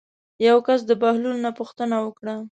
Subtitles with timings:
[0.47, 2.35] یو کس د بهلول نه پوښتنه وکړه.